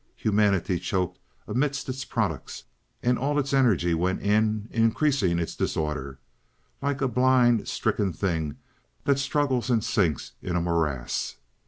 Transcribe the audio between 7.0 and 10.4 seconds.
a blind stricken thing that struggles and sinks